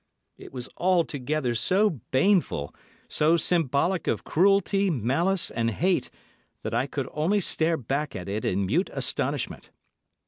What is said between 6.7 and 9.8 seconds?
I could only stare back at it in mute astonishment.